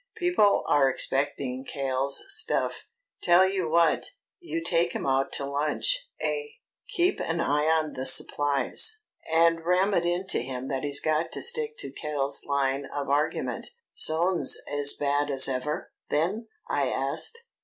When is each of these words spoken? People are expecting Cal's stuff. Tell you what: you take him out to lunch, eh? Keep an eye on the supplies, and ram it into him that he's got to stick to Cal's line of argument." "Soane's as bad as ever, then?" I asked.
People 0.17 0.63
are 0.67 0.89
expecting 0.89 1.63
Cal's 1.63 2.23
stuff. 2.27 2.89
Tell 3.21 3.47
you 3.47 3.69
what: 3.69 4.07
you 4.39 4.63
take 4.63 4.93
him 4.93 5.05
out 5.05 5.31
to 5.33 5.45
lunch, 5.45 6.07
eh? 6.19 6.43
Keep 6.89 7.19
an 7.19 7.39
eye 7.39 7.67
on 7.67 7.93
the 7.93 8.07
supplies, 8.07 9.03
and 9.31 9.63
ram 9.63 9.93
it 9.93 10.03
into 10.03 10.39
him 10.39 10.69
that 10.69 10.83
he's 10.83 10.99
got 11.01 11.31
to 11.33 11.41
stick 11.43 11.77
to 11.77 11.91
Cal's 11.91 12.43
line 12.45 12.87
of 12.91 13.09
argument." 13.09 13.67
"Soane's 13.93 14.57
as 14.67 14.95
bad 14.95 15.29
as 15.29 15.47
ever, 15.47 15.91
then?" 16.09 16.47
I 16.67 16.89
asked. 16.89 17.37